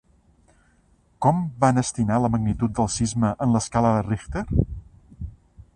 Com 1.25 1.43
van 1.65 1.81
estimar 1.81 2.17
la 2.23 2.33
magnitud 2.37 2.75
del 2.79 2.91
sisme 2.95 3.33
en 3.47 3.55
l'escala 3.57 3.95
de 3.99 4.03
Richter? 4.11 4.45